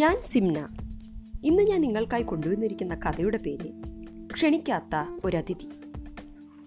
ഞാൻ 0.00 0.20
സിംന. 0.22 0.68
ഇന്ന് 1.44 1.62
ഞാൻ 1.62 1.80
നിങ്ങൾക്കായി 1.80 2.22
കൊണ്ടുവന്നിരിക്കുന്ന 2.22 2.94
കഥയുടെ 2.94 3.36
പേര് 3.36 3.68
ക്ഷണിക്കാത്ത 4.32 5.20
ഒരതിഥി. 5.24 5.66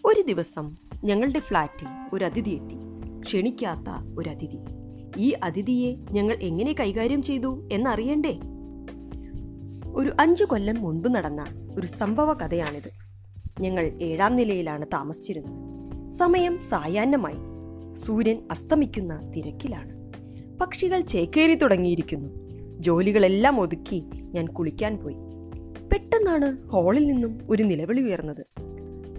ഒരു 0.06 0.22
ദിവസം 0.22 0.78
ഞങ്ങളുടെ 1.04 1.40
ഫ്ലാറ്റിൽ 1.40 1.88
ഒരു 2.14 2.26
അതിഥി 2.26 2.50
എത്തി. 2.50 2.76
ക്ഷണിക്കാത്ത 3.22 3.90
അതിഥി 4.30 4.58
ഈ 5.18 5.30
അതിഥിയെ 5.30 5.96
ഞങ്ങൾ 6.12 6.36
എങ്ങനെ 6.36 6.74
കൈകാര്യം 6.74 7.22
ചെയ്തു 7.22 7.70
എന്നറിയണ്ടേ? 7.72 8.40
ഒരു 9.96 10.16
അഞ്ചു 10.20 10.44
കൊല്ലം 10.44 10.82
മുൻപ് 10.82 11.16
നടന്ന 11.16 11.46
ഒരു 11.78 11.88
സംഭവ 11.88 12.34
കഥയാണിത്. 12.34 12.92
ഞങ്ങൾ 13.62 13.84
ഏഴാം 14.02 14.36
നിലയിലാണ് 14.36 14.86
താമസിച്ചിരുന്നത്. 14.94 16.12
സമയം 16.12 16.60
സായാഹ്നമായി. 16.60 17.38
സൂര്യൻ 17.96 18.48
അസ്തമിക്കുന്ന 18.52 19.32
തിരക്കിലാണ്. 19.32 20.12
പക്ഷികൾ 20.60 21.02
ചേക്കേറി 21.02 21.56
തുടങ്ങിയിരിക്കുന്നു. 21.56 22.43
ജോലികളെല്ലാം 22.84 23.60
ഒതുക്കി 23.60 24.04
ഞാൻ 24.14 24.48
കുളിക്കാൻ 24.48 24.98
പോയി. 24.98 25.16
പെട്ടെന്നാണ് 25.92 26.70
ഹാളിൽ 26.70 27.08
നിന്നും 27.08 27.48
ഒരു 27.50 27.64
നിലവിളി 27.64 28.02
ഉയർന്നത്. 28.02 28.46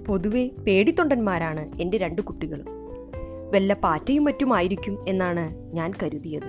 പൊതുവെ 0.05 0.47
പേടിത്തൊണ്ടന്മാരാണ് 0.47 1.81
എന്റെ 1.81 1.99
രണ്ട് 1.99 2.23
കുട്ടികളും. 2.23 2.67
വല്ല 3.55 3.75
പാറ്റയും 3.75 4.25
മറ്റുമായിരിക്കും 4.25 5.09
എന്നാണ് 5.09 5.75
ഞാൻ 5.75 5.93
കരുതിയത്. 6.03 6.45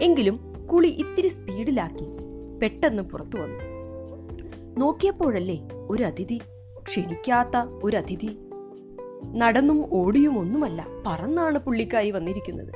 എങ്കിലും 0.00 0.66
കുളി 0.72 0.88
ഇത്തിരി 0.88 1.28
സ്പീഡിലാക്കി. 1.28 2.04
പെട്ടെന്ന് 2.62 3.02
പുറത്തു 3.02 3.38
വന്നു. 3.38 3.58
നോക്കിയപ്പോഴല്ലേ 4.78 5.68
ഒരു 5.72 6.02
അതിഥി 6.02 6.40
ക്ഷണിക്കാത്ത 6.88 7.56
ഒരു 7.82 7.96
അതിഥി. 7.96 8.38
നടന്നും 9.34 9.94
ഓടിയും 9.94 10.38
ഒന്നുമല്ല 10.38 10.86
പറന്നാണ് 11.06 11.58
പുള്ളിക്കാരി 11.58 12.10
വന്നിരിക്കുന്നത്. 12.10 12.72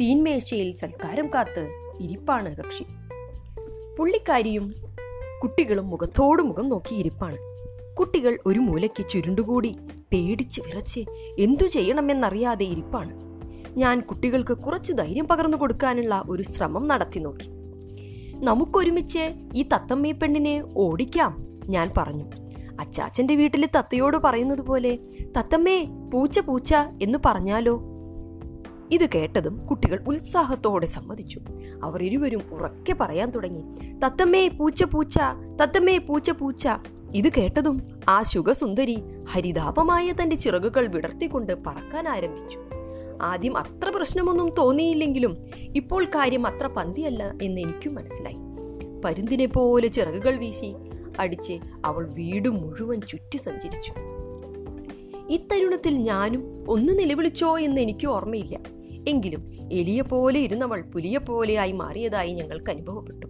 തീൻമേശയിൽ 0.00 0.74
സൽക്കാരം 0.76 1.30
കാത്ത് 1.34 1.68
ഇരിപ്പാണ് 2.00 2.56
കക്ഷി 2.56 2.84
പുള്ളിക്കാരിയും 3.98 4.74
കുട്ടികളും 5.42 5.90
മുഖത്തോടു 5.90 6.42
മുഖം 6.42 6.68
നോക്കി 6.68 6.94
ഇരിപ്പാണ്. 6.94 7.38
കുട്ടികൾ 7.94 8.38
ഒരു 8.46 8.58
മൂലയ്ക്ക് 8.58 9.08
ചുരുണ്ടുകൂടി 9.08 9.76
പേടിച്ച് 10.12 10.60
വിറച്ച് 10.60 11.00
എന്തു 11.38 11.66
ചെയ്യണമെന്നറിയാതെ 11.66 12.64
ഇരിപ്പാണ്. 12.64 13.12
ഞാൻ 13.78 14.00
കുട്ടികൾക്ക് 14.00 14.52
കുറച്ച് 14.52 14.92
ധൈര്യം 14.92 15.28
പകർന്നു 15.28 15.56
കൊടുക്കാനുള്ള 15.56 16.22
ഒരു 16.28 16.42
ശ്രമം 16.42 16.88
നടത്തി 16.88 17.18
നോക്കി. 17.18 17.48
നമുക്കൊരുമിച്ച് 18.34 19.34
ഈ 19.54 19.62
തത്തമ്മീ 19.62 20.12
പെണ്ണിനെ 20.12 20.64
ഓടിക്കാം 20.76 21.58
ഞാൻ 21.68 21.90
പറഞ്ഞു. 21.96 22.24
അച്ചാച്ചന്റെ 22.80 23.34
വീട്ടിലെ 23.34 23.68
തത്തയോട് 23.76 24.16
പറയുന്നത് 24.16 24.60
പോലെ 24.60 24.98
തത്തമ്മേ 25.38 25.84
പൂച്ച 25.84 26.40
പൂച്ച 26.40 26.74
എന്ന് 27.02 27.18
പറഞ്ഞാലോ? 27.26 27.91
ഇത് 28.92 29.10
കേട്ടതും 29.14 29.66
കുട്ടികൾ 29.66 30.04
ഉത്സാഹത്തോടെ 30.06 30.86
സമ്മതിച്ചു. 30.86 31.40
അവർ 31.82 32.02
ഇരുവരും 32.02 32.42
ഉറക്കെ 32.52 32.96
പറയാൻ 33.00 33.30
തുടങ്ങി. 33.30 33.62
തത്തമ്മേ 34.04 34.48
പൂച്ച 34.48 34.84
പൂച്ച 34.84 35.18
തത്തമ്മേ 35.62 35.98
പൂച്ച 35.98 36.30
പൂച്ച. 36.30 36.68
ഇത് 37.14 37.28
കേട്ടതും 37.28 38.00
ആ 38.08 38.22
ശുഖസുന്ദരി 38.22 39.02
ഹരിതാപമായ 39.30 40.12
തന്റെ 40.12 40.36
ചിറകുകൾ 40.36 40.86
വിടർത്തിക്കൊണ്ട് 40.86 41.64
പറക്കാൻ 41.64 42.08
ആരംഭിച്ചു. 42.08 42.58
ആദ്യം 43.22 43.56
അത്ര 43.56 43.88
പ്രശ്നമൊന്നും 43.88 44.52
തോന്നിയില്ലെങ്കിലും 44.58 45.36
ഇപ്പോൾ 45.76 46.04
കാര്യം 46.04 46.46
അത്ര 46.46 46.66
പന്തിയല്ല 46.66 47.34
എന്ന് 47.42 47.60
എനിക്കും 47.60 47.94
മനസ്സിലായി. 47.94 48.36
പരുന്തിനെ 49.04 49.46
പോലെ 49.46 49.88
ചിറകുകൾ 49.88 50.36
വീശി 50.36 50.74
അടിച്ച് 51.18 51.58
അവൾ 51.84 52.12
വീട് 52.12 52.48
മുഴുവൻ 52.48 53.00
ചുറ്റി 53.00 53.36
സഞ്ചരിച്ചു. 53.36 53.94
ഇത്തരുണത്തിൽ 55.30 55.94
ഞാനും 55.94 56.64
ഒന്ന് 56.68 56.98
നിലവിളിച്ചോ 56.98 57.58
എന്ന് 57.58 57.80
എനിക്ക് 57.80 58.06
ഓർമ്മയില്ല. 58.06 58.81
എങ്കിലും 59.08 59.68
എലിയെ 59.72 60.02
പോലെ 60.02 60.40
ഇരുന്നവൾ 60.40 60.82
പുലിയെ 60.82 61.18
പോലെയായി 61.18 61.72
മാറിയതായി 61.72 62.32
ഞങ്ങൾക്ക് 62.32 62.70
അനുഭവപ്പെട്ടു. 62.70 63.26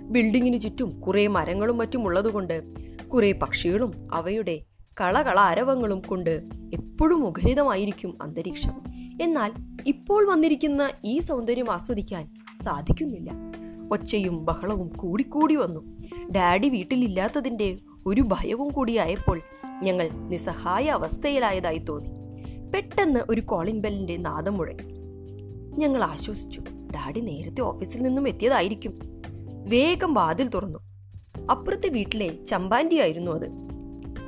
ബിൽഡിങ്ങിനു 0.00 0.56
ചുറ്റും 0.56 1.00
കുറെ 1.00 1.26
മരങ്ങളും 1.26 1.78
മറ്റും 1.78 2.04
ഉള്ളതുകൊണ്ട് 2.04 2.62
കുറെ 3.08 3.32
പക്ഷികളും 3.32 4.04
അവയുടെ 4.12 4.60
കളകള 5.00 5.40
അരവങ്ങളും 5.40 6.00
കൊണ്ട് 6.00 6.42
എപ്പോഴും 6.74 7.20
മുഖരിതമായിരിക്കും 7.20 8.18
അന്തരീക്ഷം. 8.22 8.72
എന്നാൽ 9.22 9.52
ഇപ്പോൾ 9.86 10.30
വന്നിരിക്കുന്ന 10.30 10.90
ഈ 11.04 11.18
സൗന്ദര്യം 11.18 11.70
ആസ്വദിക്കാൻ 11.70 12.34
സാധിക്കുന്നില്ല. 12.64 13.30
ഒച്ചയും 13.92 14.44
ബഹളവും 14.44 14.88
കൂടിക്കൂടി 14.88 15.54
വന്നു. 15.54 15.86
ഡാഡി 16.32 16.68
വീട്ടിലില്ലാത്തതിന്റെ 16.68 17.78
ഒരു 18.06 18.20
ഭയവും 18.20 18.68
കൂടിയായപ്പോൾ 18.68 19.40
ഞങ്ങൾ 19.82 20.08
നിസ്സഹായ 20.08 20.84
അവസ്ഥയിലായതായി 20.84 21.78
തോന്നി. 21.78 22.08
പെട്ടെന്ന് 22.70 23.20
ഒരു 23.30 23.40
കോളിംഗ് 23.40 23.82
ബെല്ലിന്റെ 23.82 24.16
നാദം 24.16 24.56
മുഴങ്ങി. 24.56 24.95
ഞങ്ങൾ 25.76 26.04
ആശ്വസിച്ചു. 26.04 26.60
ഡാഡി 26.94 27.20
നേരത്തെ 27.20 27.60
ഓഫീസിൽ 27.60 28.02
നിന്നും 28.02 28.28
എത്തിയതായിരിക്കും. 28.28 28.98
വേഗം 29.66 30.14
വാതിൽ 30.14 30.48
തുറന്നു. 30.48 30.78
അപ്പുറത്തെ 31.50 31.88
വീട്ടിലെ 31.88 32.44
ചമ്പാൻഡിയായിരുന്നു 32.44 33.30
അത്. 33.30 33.46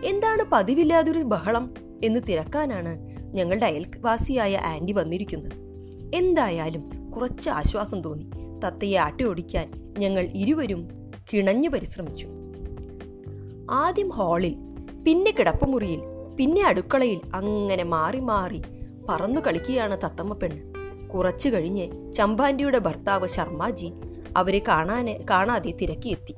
എന്താണ് 0.05 0.45
പതിവില്ലാതൊരു 0.53 1.19
ബഹളം 1.19 1.75
എന്ന് 2.05 2.21
തിരക്കാനാണ് 2.29 2.99
ഞങ്ങളുടെ 3.35 3.67
അയൽവാസിയായ 3.67 4.57
ആന്റി 4.57 4.93
വന്നിരിക്കുന്നത്. 4.93 5.53
എന്തായാലും 6.15 7.11
കുറച്ച് 7.11 7.51
ആശ്വാസം 7.51 8.03
തോന്നി. 8.03 8.31
തത്തയെ 8.65 8.97
ആട്ടി 8.97 9.25
ഓടിക്കാൻ 9.25 9.95
ഞങ്ങൾ 9.99 10.31
ഇരുവരും 10.35 10.89
കിണഞ്ഞു 11.33 11.69
പരിശ്രമിച്ചു. 11.69 12.29
ആദ്യം 13.71 14.09
ഹാളിൽ 14.09 14.57
പിന്നെ 15.07 15.31
കിടപ്പുമുറിയിൽ 15.31 16.01
പിന്നെ 16.39 16.63
അടുക്കളയിൽ 16.63 17.21
അങ്ങനെ 17.35 17.83
മാറി 17.83 18.21
മാറി 18.21 18.63
പറന്നു 19.09 19.41
കളിക്കുകയാണ് 19.41 19.97
തത്തമ്മ 19.97 20.33
പെണ്ണ്. 20.33 20.78
കുറച്ചു 21.15 21.49
കഴിഞ്ഞ് 21.49 22.13
ചമ്പാൻഡിയുടെ 22.13 22.79
ഭർത്താവ് 22.79 23.29
ശർമാജി 23.29 23.93
അവരെ 24.37 24.63
കാണാൻ 24.69 25.27
കാണാതെ 25.31 25.71
തിരക്കിയെത്തി. 25.71 26.35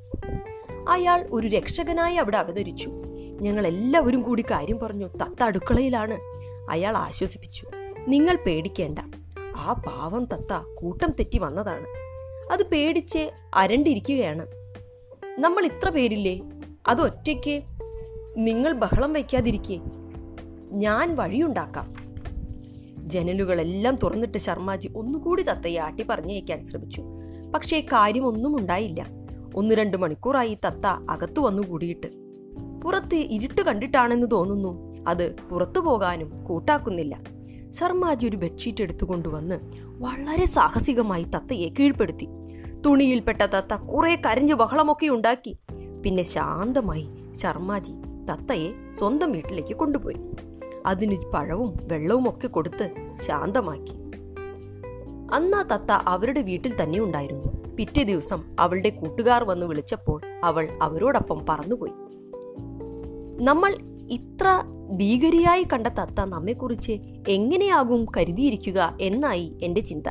അയാൾ 0.88 1.28
ഒരു 1.32 1.46
രക്ഷകനായി 1.46 2.14
അവിടെ 2.14 2.36
അവതരിച്ചു. 2.36 2.90
ഞങ്ങൾ 3.40 3.66
എല്ലാവരും 3.66 4.22
കൂടി 4.22 4.42
കാര്യം 4.42 4.78
പറഞ്ഞു. 4.78 5.06
തത്ത 5.06 5.42
അടുക്കളയിലാണ് 5.42 6.18
അയാൾ 6.70 6.96
ആശ്വസിപ്പിച്ചു. 6.96 7.66
നിങ്ങൾ 8.08 8.36
പേടിക്കേണ്ട. 8.36 8.98
ആ 9.56 9.72
പാവം 9.72 10.24
തത്ത 10.24 10.52
കൂട്ടം 10.74 11.10
തെറ്റി 11.10 11.38
വന്നതാണ്. 11.38 11.86
അത് 12.52 12.62
പേടിച്ച് 12.62 13.30
അരണ്ടിരിക്കുകയാണ്. 13.54 14.46
നമ്മൾ 15.38 15.64
ഇത്ര 15.64 15.90
പേരില്ലേ? 15.90 16.40
അത് 16.88 17.00
ഒറ്റയ്ക്ക് 17.02 17.62
നിങ്ങൾ 18.36 18.72
ബഹളം 18.72 19.12
വയ്ക്കാതിരിക്കേ. 19.12 19.80
ഞാൻ 20.72 21.16
വഴിയുണ്ടാക്കാം. 21.16 21.99
ജനലുകളെല്ലാം 23.10 23.96
തുറന്നിട്ട് 23.96 24.38
ശർമാജി 24.38 24.88
ഒന്നുകൂടി 24.96 25.42
തത്തയെ 25.42 25.76
ആട്ടി 25.76 26.02
പറഞ്ഞയക്കാൻ 26.02 26.60
ശ്രമിച്ചു. 26.60 27.02
പക്ഷേ 27.54 27.80
കാര്യമൊന്നും 27.80 28.58
ഉണ്ടായില്ല. 28.58 29.06
ഒന്ന് 29.54 29.74
രണ്ട് 29.74 29.96
മണിക്കൂറായി 29.96 30.58
തത്ത 30.66 30.86
അകത്തു 30.86 31.40
വന്നു 31.40 31.62
കൂടിയിട്ട്. 31.62 32.06
പുറത്ത് 32.80 33.14
ഇരുട്ട് 33.14 33.62
കണ്ടിട്ടാണെന്ന് 33.62 34.26
തോന്നുന്നു. 34.32 34.96
അത് 35.08 35.34
പുറത്തു 35.34 35.80
പോകാനും 35.80 36.44
കൂട്ടാക്കുന്നില്ല. 36.44 37.20
ശർമാജി 37.70 38.26
ഒരു 38.26 38.36
ബെഡ്ഷീറ്റ് 38.36 38.82
എടുത്തുകൊണ്ടുവന്ന് 38.82 39.60
വളരെ 39.84 40.46
സാഹസികമായി 40.46 41.24
തത്തയെ 41.24 41.68
കീഴ്പ്പെടുത്തി. 41.68 42.28
തുണിയിൽപ്പെട്ട 42.86 43.42
തത്ത 43.42 43.74
കുറെ 43.74 44.22
കരഞ്ഞു 44.26 44.54
ബഹളമൊക്കെ 44.54 45.08
ഉണ്ടാക്കി. 45.08 45.58
പിന്നെ 46.04 46.22
ശാന്തമായി 46.22 47.08
ശർമാജി 47.32 47.92
തത്തയെ 48.30 48.88
സ്വന്തം 48.88 49.32
വീട്ടിലേക്ക് 49.32 49.76
കൊണ്ടുപോയി. 49.76 50.16
അതിന് 50.86 51.16
പഴവും 51.34 51.78
വെള്ളവും 51.82 52.28
ഒക്കെ 52.28 52.48
കൊടുത്ത് 52.48 52.90
ശാന്തമാക്കി. 53.14 53.92
അന്നാ 55.34 55.62
തത്ത 55.62 55.90
അവരുടെ 55.90 56.42
വീട്ടിൽ 56.42 56.82
തന്നെ 56.82 57.00
ഉണ്ടായിരുന്നു. 57.00 57.76
പിറ്റേ 57.76 58.02
ദിവസം 58.02 58.42
അവളുടെ 58.60 58.90
കൂട്ടുകാർ 58.90 59.44
വന്ന് 59.44 59.66
വിളിച്ചപ്പോൾ 59.66 60.20
അവൾ 60.44 60.68
അവരോടൊപ്പം 60.82 61.46
പറന്നുപോയി. 61.48 61.92
നമ്മൾ 63.44 63.76
ഇത്ര 64.10 64.64
ഭീകരിയായി 64.90 65.66
കണ്ട 65.72 65.86
തത്ത 65.86 66.20
നമ്മെക്കുറിച്ച് 66.20 66.92
എങ്ങനെയാകും 67.28 68.06
കരുതിയിരിക്കുക 68.16 68.96
എന്നായി 69.00 69.56
എന്റെ 69.62 69.80
ചിന്ത. 69.80 70.02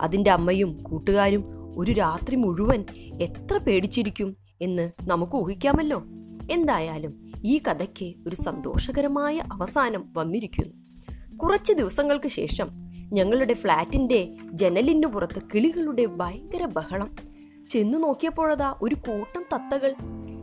അതിന്റെ 0.00 0.30
അമ്മയും 0.30 0.78
കൂട്ടുകാരും 0.82 1.44
ഒരു 1.76 1.92
രാത്രി 1.92 2.36
മുഴുവൻ 2.36 2.84
എത്ര 3.20 3.58
പേടിച്ചിരിക്കും 3.58 4.36
എന്ന് 4.62 4.90
നമുക്ക് 5.06 5.36
ഊഹിക്കാമല്ലോ. 5.36 6.02
എന്തായാലും 6.50 7.32
ഈ 7.44 7.58
കഥയ്ക്ക് 7.58 8.14
ഒരു 8.26 8.36
സന്തോഷകരമായ 8.36 9.38
അവസാനം 9.52 10.12
വന്നിരിക്കുന്നു. 10.16 10.74
കുറച്ച് 11.36 11.72
ദിവസങ്ങൾക്ക് 11.72 12.28
ശേഷം 12.28 12.68
ഞങ്ങളുടെ 13.12 13.54
ഫ്ലാറ്റിന്റെ 13.54 14.34
ജനലിന് 14.52 15.06
പുറത്ത് 15.06 15.42
കിളികളുടെ 15.54 16.06
ഭയങ്കര 16.06 16.64
ബഹളം. 16.64 17.16
ചെന്നു 17.68 17.98
നോക്കിയപ്പോഴതാ 17.98 18.74
ഒരു 18.82 18.94
കൂട്ടം 18.94 19.44
തത്തകൾ 19.54 19.94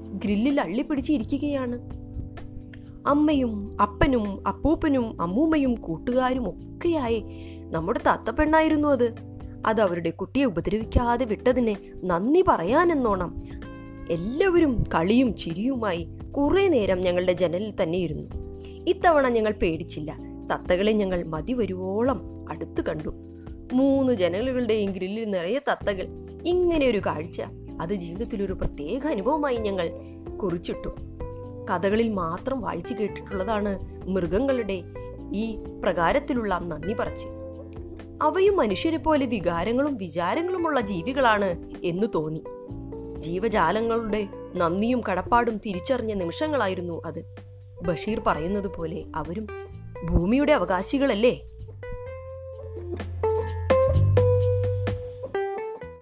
ഗ്രില്ലിൽ 0.09 0.61
അള്ളിപ്പിടിച്ചിരിക്കുകയാണ്. 0.61 1.79
അമ്മയും 3.07 3.81
അപ്പനും 3.81 4.47
അപ്പൂപ്പനും 4.47 5.21
അമ്മൂമ്മയും 5.21 5.75
കൂട്ടുകാരും 5.75 6.49
ഒക്കെയായി 6.49 7.23
നമ്മുടെ 7.71 7.99
തത്ത 7.99 8.29
പെണ്ണായിരുന്നു 8.29 8.87
അത്. 8.87 9.15
അത് 9.65 9.81
അവരുടെ 9.81 10.09
കുട്ടിയെ 10.09 10.45
ഉപദ്രവിക്കാതെ 10.45 11.25
വിട്ടതിനെ 11.25 11.77
നന്ദി 12.03 12.43
പറയാനെന്നോണം. 12.47 13.41
എല്ലാവരും 14.09 14.83
കളിയും 14.95 15.35
ചിരിയുമായി 15.35 16.07
കുറേ 16.37 16.67
നേരം 16.67 17.01
ഞങ്ങളുടെ 17.01 17.33
ജനലിൽ 17.33 17.73
തന്നെ 17.83 17.97
ഇരുന്നു. 17.97 18.29
ഇത്തവണ 18.87 19.29
ഞങ്ങൾ 19.29 19.51
പേടിച്ചില്ല. 19.51 20.17
തത്തകളെ 20.51 20.91
ഞങ്ങൾ 20.91 21.23
മതി 21.23 21.53
വരുവോളം 21.53 22.45
അടുത്തു 22.49 22.81
കണ്ടു. 22.81 23.09
മൂന്ന് 23.73 24.13
ജനലുകളുടെയും 24.13 24.91
ഗ്രില്ലിൽ 24.91 25.29
നിറയെ 25.29 25.59
തത്തകൾ. 25.59 26.07
ഇങ്ങനെ 26.45 26.87
ഒരു 26.87 26.97
കാഴ്ച 26.97 27.41
അത് 27.81 27.93
ജീവിതത്തിൽ 27.93 28.43
ഒരു 28.43 28.53
പ്രത്യേക 28.53 29.07
അനുഭവമായി 29.07 29.57
ഞങ്ങൾ 29.57 29.89
കുറിച്ചിട്ടു. 30.37 30.87
കഥകളിൽ 31.69 32.13
മാത്രം 32.13 32.61
വായിച്ചു 32.61 32.93
കേട്ടിട്ടുള്ളതാണ് 32.93 33.79
മൃഗങ്ങളുടെ 34.07 34.83
ഈ 35.33 35.57
പ്രകാരത്തിലുള്ള 35.83 36.59
നന്ദി 36.59 36.93
പറച്ചിൽ. 36.93 37.29
അവയും 38.21 38.57
മനുഷ്യരെ 38.57 38.97
പോലെ 38.97 39.25
വികാരങ്ങളും 39.25 39.97
വിചാരങ്ങളുമുള്ള 39.97 40.81
ജീവികളാണ് 40.81 41.71
എന്ന് 41.83 42.07
തോന്നി. 42.15 42.43
ജീവജാലങ്ങളുടെ 43.19 44.27
നന്ദിയും 44.55 45.01
കടപ്പാടും 45.11 45.57
തിരിച്ചറിഞ്ഞ 45.57 46.13
നിമിഷങ്ങളായിരുന്നു 46.13 47.01
അത്. 47.05 47.35
ബഷീർ 47.81 48.19
പറയുന്നത് 48.27 48.67
പോലെ 48.67 49.03
അവരും 49.15 49.47
ഭൂമിയുടെ 50.05 50.53
അവകാശികളല്ലേ? 50.53 51.41